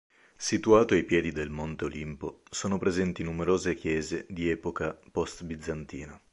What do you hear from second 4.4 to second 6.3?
epoca post-bizantina